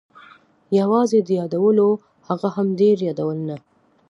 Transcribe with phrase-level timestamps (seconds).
[0.79, 1.89] یوازې د یادولو،
[2.27, 3.57] هغه هم ډېر یادول نه.